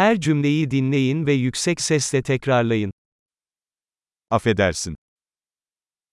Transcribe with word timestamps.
Her 0.00 0.20
cümleyi 0.20 0.70
dinleyin 0.70 1.26
ve 1.26 1.32
yüksek 1.32 1.80
sesle 1.80 2.22
tekrarlayın. 2.22 2.92
Affedersin. 4.30 4.96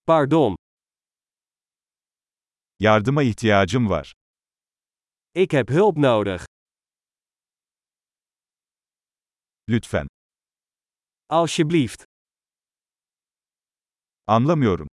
Pardon, 0.06 0.56
Yardıma 2.80 3.22
ihtiyacım 3.22 3.90
var. 3.90 4.12
ik 5.34 5.52
heb 5.52 5.70
hulp 5.70 5.96
nodig. 5.96 6.40
Lütfen. 9.68 10.08
Alsjeblieft. 11.28 12.04
Anlamıyorum. 14.26 14.88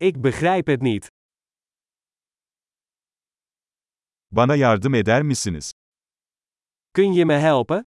Ik 0.00 0.16
begrijp 0.24 0.68
het 0.68 0.82
niet. 0.82 1.08
Bana 4.30 4.56
yardım 4.56 4.94
eder 4.94 5.22
misiniz? 5.22 5.72
Kun 6.94 7.12
je 7.12 7.24
me 7.24 7.34
helpen? 7.38 7.84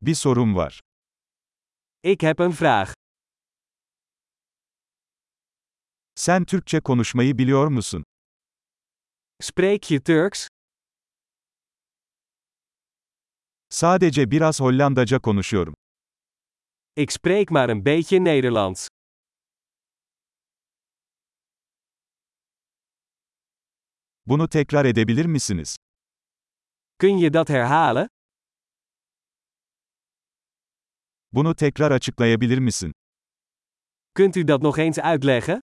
Bir 0.00 0.14
sorum 0.14 0.54
var. 0.56 0.80
Ik 2.04 2.20
heb 2.20 2.38
een 2.38 2.52
vraag. 2.52 2.92
Sen 6.14 6.44
Türkçe 6.44 6.80
konuşmayı 6.80 7.38
biliyor 7.38 7.66
musun? 7.68 8.04
Spreek 9.40 9.90
je 9.90 10.02
Turks? 10.02 10.48
Sadece 13.70 14.30
biraz 14.30 14.60
Hollandaca 14.60 15.18
konuşuyorum. 15.18 15.74
Ik 16.96 17.10
spreek 17.12 17.50
maar 17.50 17.68
een 17.68 17.84
beetje 17.84 18.20
Nederlands. 18.24 18.88
Bunu 24.26 24.48
tekrar 24.48 24.84
edebilir 24.84 25.24
misiniz? 25.26 25.76
Kun 27.00 27.18
je 27.18 27.32
dat 27.32 27.48
herhalen? 27.48 28.08
Bunu 31.32 31.54
tekrar 31.56 31.90
açıklayabilir 31.90 32.58
misin? 32.58 32.92
Kunt 34.16 34.36
u 34.36 34.48
dat 34.48 34.62
nog 34.62 34.78
eens 34.78 34.98
uitleggen? 34.98 35.60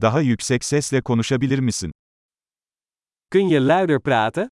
Daha 0.00 0.20
yüksek 0.20 0.64
sesle 0.64 1.02
konuşabilir 1.02 1.58
misin? 1.58 1.92
Kun 3.32 3.48
je 3.48 3.60
luider 3.60 4.00
praten? 4.02 4.48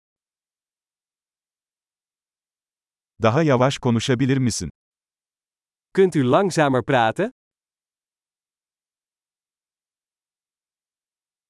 Daha 3.22 3.42
yavaş 3.42 3.78
konuşabilir 3.78 4.36
misin? 4.38 4.70
Kunt 5.94 6.16
u 6.16 6.32
langzamer 6.32 6.82
praten? 6.84 7.32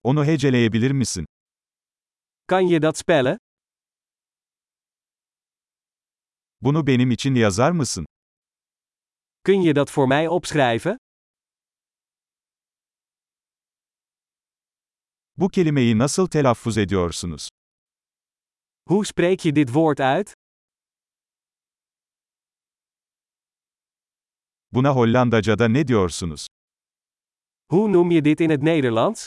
Onu 0.02 0.24
heceleyebilir 0.24 0.90
misin? 0.90 1.26
Kan 2.46 2.60
je 2.60 2.82
dat 2.82 2.98
spellen? 2.98 3.38
Bunu 6.60 6.86
benim 6.86 7.10
için 7.10 7.34
yazar 7.34 7.70
mısın? 7.72 8.06
Kun 9.44 9.62
je 9.62 9.74
dat 9.74 9.90
voor 9.90 10.06
mij 10.08 10.28
opschrijven? 10.28 10.96
Bu 15.36 15.48
kelimeyi 15.48 15.98
nasıl 15.98 16.26
telaffuz 16.26 16.78
ediyorsunuz? 16.78 17.48
Hoe 18.88 19.04
spreek 19.04 19.44
je 19.44 19.54
dit 19.56 19.68
woord 19.68 19.98
uit? 20.00 20.32
Buna 24.72 24.90
Hollandaca'da 24.94 25.68
ne 25.68 25.88
diyorsunuz? 25.88 26.46
Hoe 27.70 27.88
noem 27.92 28.10
je 28.10 28.22
dit 28.24 28.40
in 28.40 28.50
het 28.50 28.62
Nederlands? 28.62 29.26